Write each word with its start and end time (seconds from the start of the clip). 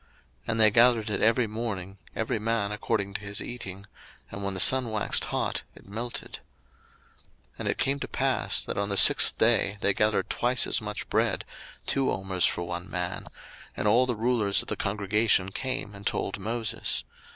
02:016:021 0.01 0.09
And 0.49 0.59
they 0.59 0.71
gathered 0.71 1.09
it 1.11 1.21
every 1.21 1.45
morning, 1.45 1.99
every 2.15 2.39
man 2.39 2.71
according 2.71 3.13
to 3.13 3.21
his 3.21 3.39
eating: 3.39 3.85
and 4.31 4.43
when 4.43 4.55
the 4.55 4.59
sun 4.59 4.89
waxed 4.89 5.25
hot, 5.25 5.61
it 5.75 5.87
melted. 5.87 6.39
02:016:022 7.59 7.59
And 7.59 7.67
it 7.67 7.77
came 7.77 7.99
to 7.99 8.07
pass, 8.07 8.63
that 8.63 8.79
on 8.79 8.89
the 8.89 8.97
sixth 8.97 9.37
day 9.37 9.77
they 9.81 9.93
gathered 9.93 10.27
twice 10.31 10.65
as 10.65 10.81
much 10.81 11.07
bread, 11.07 11.45
two 11.85 12.09
omers 12.11 12.45
for 12.47 12.63
one 12.63 12.89
man: 12.89 13.27
and 13.77 13.87
all 13.87 14.07
the 14.07 14.15
rulers 14.15 14.63
of 14.63 14.69
the 14.69 14.75
congregation 14.75 15.51
came 15.51 15.93
and 15.93 16.07
told 16.07 16.39
Moses. 16.39 17.03